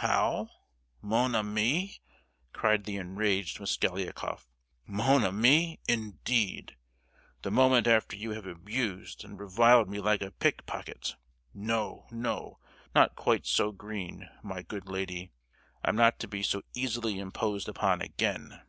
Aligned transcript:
"How—'mon 0.00 1.34
ami?'" 1.34 1.98
cried 2.52 2.84
the 2.84 2.98
enraged 2.98 3.58
Mosgliakoff. 3.58 4.46
"Mon 4.86 5.24
ami, 5.24 5.80
indeed! 5.88 6.76
the 7.42 7.50
moment 7.50 7.88
after 7.88 8.14
you 8.16 8.30
have 8.30 8.46
abused 8.46 9.24
and 9.24 9.40
reviled 9.40 9.88
me 9.90 9.98
like 9.98 10.22
a 10.22 10.30
pickpocket! 10.30 11.16
No, 11.52 12.06
no! 12.12 12.60
Not 12.94 13.16
quite 13.16 13.44
so 13.44 13.72
green, 13.72 14.28
my 14.40 14.62
good 14.62 14.86
lady! 14.88 15.32
I'm 15.84 15.96
not 15.96 16.20
to 16.20 16.28
be 16.28 16.44
so 16.44 16.62
easily 16.74 17.18
imposed 17.18 17.68
upon 17.68 18.00
again!" 18.00 18.62